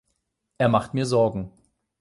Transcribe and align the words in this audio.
Er 0.57 0.67
macht 0.67 0.95
mir 0.95 1.05
Sorgen. 1.05 1.51